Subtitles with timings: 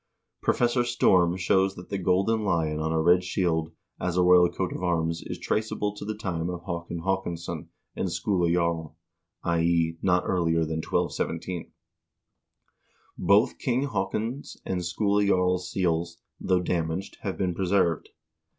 [0.43, 4.49] 1 Professor Storm shows that the golden lion on a red shield as a royal
[4.49, 8.95] coat of arms is traceable to the time of Haakon Haakonsson and Skule Jarl
[9.43, 9.99] (i.e.
[10.01, 11.71] not earlier than 1217).
[13.15, 18.09] Both King Haakon's and Skule Jarl's seals, though damaged, have been preserved.